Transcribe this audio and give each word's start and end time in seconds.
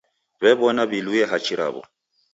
W'ew'ona 0.41 0.83
w'iluye 0.89 1.23
hachi 1.31 1.53
raw'o. 1.59 1.81